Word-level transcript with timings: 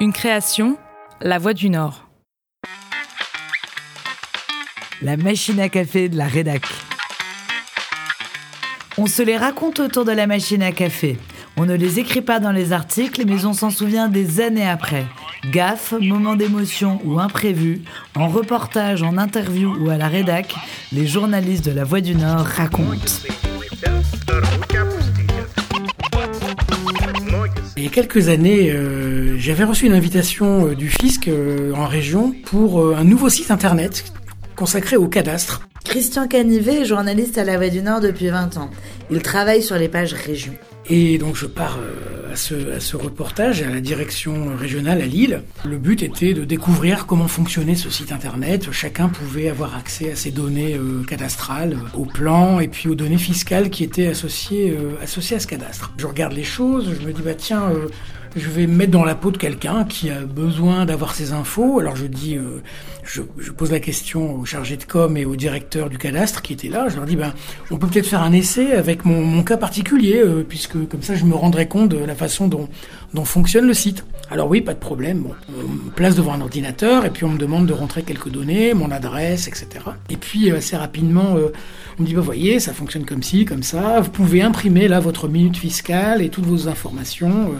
Une 0.00 0.12
création, 0.12 0.78
La 1.20 1.38
Voix 1.38 1.54
du 1.54 1.70
Nord. 1.70 2.06
La 5.02 5.16
machine 5.16 5.58
à 5.58 5.68
café 5.68 6.08
de 6.08 6.16
la 6.16 6.28
rédac. 6.28 6.62
On 8.96 9.06
se 9.06 9.22
les 9.22 9.36
raconte 9.36 9.80
autour 9.80 10.04
de 10.04 10.12
la 10.12 10.28
machine 10.28 10.62
à 10.62 10.70
café. 10.70 11.18
On 11.56 11.66
ne 11.66 11.74
les 11.74 11.98
écrit 11.98 12.22
pas 12.22 12.38
dans 12.38 12.52
les 12.52 12.72
articles, 12.72 13.24
mais 13.26 13.44
on 13.44 13.52
s'en 13.52 13.70
souvient 13.70 14.06
des 14.06 14.40
années 14.40 14.68
après. 14.68 15.04
Gaffe, 15.50 15.94
moment 16.00 16.36
d'émotion 16.36 17.00
ou 17.04 17.18
imprévu, 17.18 17.82
en 18.14 18.28
reportage, 18.28 19.02
en 19.02 19.18
interview 19.18 19.74
ou 19.80 19.90
à 19.90 19.96
la 19.96 20.06
rédac, 20.06 20.54
les 20.92 21.08
journalistes 21.08 21.64
de 21.64 21.72
La 21.72 21.82
Voix 21.82 22.00
du 22.00 22.14
Nord 22.14 22.44
racontent. 22.44 23.47
Quelques 27.98 28.28
années, 28.28 28.70
euh, 28.70 29.36
j'avais 29.38 29.64
reçu 29.64 29.86
une 29.86 29.92
invitation 29.92 30.68
euh, 30.68 30.76
du 30.76 30.88
fisc 30.88 31.26
euh, 31.26 31.72
en 31.74 31.86
région 31.86 32.32
pour 32.44 32.94
un 32.94 33.02
nouveau 33.02 33.28
site 33.28 33.50
internet 33.50 34.04
consacré 34.54 34.94
au 34.94 35.08
cadastre. 35.08 35.62
Christian 35.84 36.28
Canivet 36.28 36.82
est 36.82 36.84
journaliste 36.84 37.38
à 37.38 37.44
La 37.44 37.56
Voix 37.56 37.70
du 37.70 37.82
Nord 37.82 38.00
depuis 38.00 38.28
20 38.28 38.56
ans. 38.56 38.70
Il 39.10 39.20
travaille 39.20 39.64
sur 39.64 39.76
les 39.76 39.88
pages 39.88 40.12
région. 40.12 40.52
Et 40.88 41.18
donc 41.18 41.34
je 41.34 41.46
pars 41.46 41.80
à 42.30 42.36
ce, 42.36 42.76
à 42.76 42.80
ce 42.80 42.96
reportage 42.96 43.62
à 43.62 43.70
la 43.70 43.80
direction 43.80 44.56
régionale 44.56 45.00
à 45.00 45.06
Lille. 45.06 45.42
Le 45.64 45.78
but 45.78 46.02
était 46.02 46.34
de 46.34 46.44
découvrir 46.44 47.06
comment 47.06 47.28
fonctionnait 47.28 47.74
ce 47.74 47.90
site 47.90 48.12
internet. 48.12 48.70
Chacun 48.72 49.08
pouvait 49.08 49.48
avoir 49.48 49.76
accès 49.76 50.12
à 50.12 50.16
ses 50.16 50.30
données 50.30 50.78
cadastrales, 51.06 51.76
aux 51.94 52.04
plans 52.04 52.60
et 52.60 52.68
puis 52.68 52.88
aux 52.88 52.94
données 52.94 53.18
fiscales 53.18 53.70
qui 53.70 53.84
étaient 53.84 54.06
associées, 54.06 54.76
associées 55.02 55.36
à 55.36 55.40
ce 55.40 55.46
cadastre. 55.46 55.92
Je 55.96 56.06
regarde 56.06 56.32
les 56.32 56.44
choses, 56.44 56.94
je 57.00 57.06
me 57.06 57.12
dis 57.12 57.22
bah 57.22 57.34
tiens 57.34 57.72
je 58.36 58.48
vais 58.48 58.66
me 58.66 58.74
mettre 58.74 58.92
dans 58.92 59.04
la 59.04 59.14
peau 59.14 59.30
de 59.30 59.36
quelqu'un 59.36 59.84
qui 59.84 60.10
a 60.10 60.20
besoin 60.20 60.86
d'avoir 60.86 61.14
ces 61.14 61.32
infos. 61.32 61.80
Alors 61.80 61.96
je 61.96 62.06
dis, 62.06 62.36
euh, 62.36 62.62
je, 63.04 63.22
pose 63.52 63.72
la 63.72 63.80
question 63.80 64.36
au 64.36 64.44
chargé 64.44 64.76
de 64.76 64.84
com 64.84 65.16
et 65.16 65.24
au 65.24 65.36
directeur 65.36 65.88
du 65.88 65.98
cadastre 65.98 66.42
qui 66.42 66.52
était 66.52 66.68
là. 66.68 66.88
Je 66.88 66.96
leur 66.96 67.06
dis, 67.06 67.16
ben, 67.16 67.32
on 67.70 67.78
peut 67.78 67.86
peut-être 67.86 68.06
faire 68.06 68.22
un 68.22 68.32
essai 68.32 68.72
avec 68.72 69.04
mon, 69.04 69.42
cas 69.42 69.56
particulier, 69.56 70.20
euh, 70.24 70.44
puisque 70.46 70.88
comme 70.88 71.02
ça 71.02 71.14
je 71.14 71.24
me 71.24 71.34
rendrai 71.34 71.68
compte 71.68 71.88
de 71.88 71.98
la 71.98 72.14
façon 72.14 72.48
dont, 72.48 72.68
dont 73.14 73.24
fonctionne 73.24 73.66
le 73.66 73.74
site. 73.74 74.04
Alors 74.30 74.48
oui, 74.48 74.60
pas 74.60 74.74
de 74.74 74.78
problème. 74.78 75.20
Bon, 75.20 75.34
on 75.48 75.86
me 75.86 75.90
place 75.90 76.14
devant 76.14 76.34
un 76.34 76.40
ordinateur 76.40 77.04
et 77.06 77.10
puis 77.10 77.24
on 77.24 77.30
me 77.30 77.38
demande 77.38 77.66
de 77.66 77.72
rentrer 77.72 78.02
quelques 78.02 78.30
données, 78.30 78.74
mon 78.74 78.90
adresse, 78.90 79.48
etc. 79.48 79.68
Et 80.10 80.16
puis 80.16 80.50
euh, 80.50 80.58
assez 80.58 80.76
rapidement, 80.76 81.36
on 81.98 82.02
me 82.02 82.06
dit, 82.06 82.14
bah, 82.14 82.20
voyez, 82.20 82.60
ça 82.60 82.72
fonctionne 82.72 83.04
comme 83.04 83.22
ci, 83.22 83.44
comme 83.44 83.62
ça. 83.62 84.00
Vous 84.00 84.10
pouvez 84.10 84.42
imprimer 84.42 84.86
là 84.88 85.00
votre 85.00 85.28
minute 85.28 85.56
fiscale 85.56 86.20
et 86.22 86.28
toutes 86.28 86.46
vos 86.46 86.68
informations. 86.68 87.54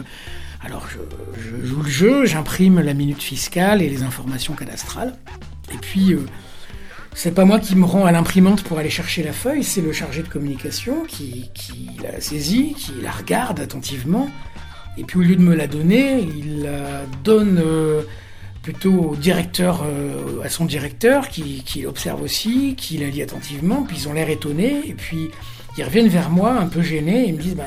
Alors 0.61 0.87
je, 0.89 1.65
joue 1.65 1.81
le 1.81 1.89
jeu, 1.89 2.25
j'imprime 2.25 2.79
la 2.79 2.93
minute 2.93 3.21
fiscale 3.21 3.81
et 3.81 3.89
les 3.89 4.03
informations 4.03 4.53
cadastrales. 4.53 5.15
Et 5.73 5.77
puis 5.77 6.13
euh, 6.13 6.25
c'est 7.13 7.33
pas 7.33 7.45
moi 7.45 7.59
qui 7.59 7.75
me 7.75 7.85
rends 7.85 8.05
à 8.05 8.11
l'imprimante 8.11 8.63
pour 8.63 8.77
aller 8.77 8.89
chercher 8.89 9.23
la 9.23 9.31
feuille, 9.31 9.63
c'est 9.63 9.81
le 9.81 9.93
chargé 9.93 10.21
de 10.21 10.27
communication 10.27 11.05
qui, 11.07 11.49
la 12.01 12.19
saisit, 12.21 12.73
qui 12.75 12.93
la 13.01 13.11
regarde 13.11 13.59
attentivement. 13.59 14.29
Et 14.97 15.03
puis 15.03 15.19
au 15.19 15.21
lieu 15.21 15.35
de 15.35 15.41
me 15.41 15.55
la 15.55 15.67
donner, 15.67 16.19
il 16.19 16.63
la 16.63 17.05
donne 17.23 17.61
euh, 17.63 18.01
plutôt 18.61 19.11
au 19.11 19.15
directeur, 19.15 19.83
euh, 19.85 20.43
à 20.43 20.49
son 20.49 20.65
directeur, 20.65 21.29
qui, 21.29 21.63
qui 21.63 21.81
l'observe 21.81 22.21
aussi, 22.21 22.75
qui 22.75 22.97
la 22.97 23.07
lit 23.07 23.21
attentivement. 23.21 23.83
Puis 23.83 23.97
ils 23.97 24.09
ont 24.09 24.13
l'air 24.13 24.29
étonnés. 24.29 24.81
Et 24.85 24.93
puis 24.93 25.29
ils 25.77 25.83
reviennent 25.83 26.09
vers 26.09 26.29
moi, 26.29 26.51
un 26.51 26.67
peu 26.67 26.81
gênés, 26.81 27.29
et 27.29 27.31
me 27.31 27.41
disent 27.41 27.55
ben 27.55 27.63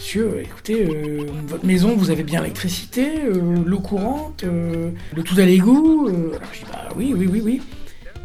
Monsieur, 0.00 0.40
écoutez, 0.42 0.86
euh, 0.86 1.26
votre 1.46 1.66
maison, 1.66 1.94
vous 1.94 2.10
avez 2.10 2.22
bien 2.22 2.40
l'électricité, 2.40 3.20
euh, 3.22 3.62
l'eau 3.66 3.80
courante, 3.80 4.44
euh, 4.44 4.92
le 5.14 5.22
tout 5.22 5.34
à 5.36 5.44
l'égout 5.44 6.08
Alors 6.08 6.40
je 6.54 6.60
dis, 6.60 6.64
bah 6.72 6.88
oui, 6.96 7.12
oui, 7.14 7.28
oui, 7.30 7.42
oui. 7.44 7.62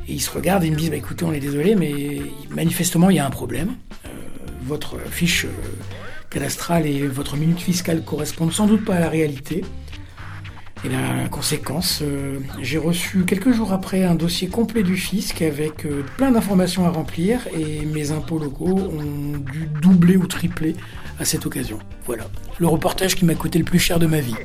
Et 0.07 0.13
ils 0.13 0.21
se 0.21 0.31
regardent 0.31 0.63
et 0.63 0.67
ils 0.67 0.71
me 0.71 0.77
disent, 0.77 0.89
bah 0.89 0.95
écoutez, 0.95 1.25
on 1.25 1.33
est 1.33 1.41
désolé, 1.41 1.75
mais 1.75 2.21
manifestement, 2.49 3.09
il 3.09 3.17
y 3.17 3.19
a 3.19 3.25
un 3.25 3.29
problème. 3.29 3.75
votre 4.63 4.97
fiche 5.11 5.47
cadastrale 6.29 6.87
et 6.87 7.05
votre 7.07 7.35
minute 7.35 7.59
fiscale 7.59 8.05
correspondent 8.05 8.53
sans 8.53 8.67
doute 8.67 8.85
pas 8.85 8.95
à 8.95 9.01
la 9.01 9.09
réalité. 9.09 9.65
Et 10.83 10.89
la 10.89 11.27
conséquence, 11.29 12.03
j'ai 12.61 12.77
reçu 12.77 13.25
quelques 13.25 13.51
jours 13.51 13.73
après 13.73 14.03
un 14.03 14.13
dossier 14.13 14.47
complet 14.47 14.83
du 14.83 14.97
fisc 14.97 15.41
avec 15.41 15.87
plein 16.17 16.31
d'informations 16.31 16.85
à 16.85 16.89
remplir 16.89 17.47
et 17.57 17.85
mes 17.85 18.11
impôts 18.11 18.37
locaux 18.37 18.77
ont 18.77 19.37
dû 19.37 19.67
doubler 19.81 20.17
ou 20.17 20.27
tripler 20.27 20.75
à 21.19 21.25
cette 21.25 21.45
occasion. 21.45 21.79
Voilà, 22.05 22.25
le 22.59 22.67
reportage 22.67 23.15
qui 23.15 23.25
m'a 23.25 23.35
coûté 23.35 23.57
le 23.57 23.65
plus 23.65 23.79
cher 23.79 23.99
de 23.99 24.05
ma 24.05 24.19
vie. 24.19 24.35